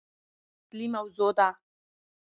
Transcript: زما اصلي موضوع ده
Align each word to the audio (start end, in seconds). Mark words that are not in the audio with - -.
زما 0.03 0.09
اصلي 0.63 0.87
موضوع 0.95 1.31
ده 1.37 1.49